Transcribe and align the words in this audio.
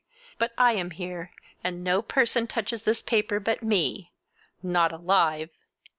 But 0.39 0.51
I 0.57 0.71
am 0.73 0.89
here, 0.89 1.29
and 1.63 1.83
no 1.83 2.01
person 2.01 2.47
touches 2.47 2.85
this 2.85 3.03
paper 3.03 3.39
but 3.39 3.61
me—not 3.61 4.91
alive! 4.91 5.51